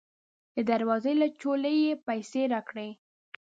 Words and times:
د 0.55 0.57
دروازې 0.71 1.13
له 1.21 1.27
چولې 1.41 1.71
یې 1.83 1.93
پیسې 2.07 2.41
راکړې. 2.53 2.89